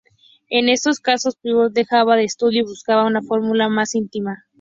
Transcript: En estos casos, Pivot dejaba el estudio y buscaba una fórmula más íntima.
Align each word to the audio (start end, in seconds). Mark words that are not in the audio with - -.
En 0.49 0.67
estos 0.67 0.99
casos, 0.99 1.35
Pivot 1.35 1.73
dejaba 1.73 2.15
el 2.17 2.25
estudio 2.25 2.61
y 2.61 2.65
buscaba 2.65 3.05
una 3.05 3.21
fórmula 3.21 3.69
más 3.69 3.93
íntima. 3.93 4.45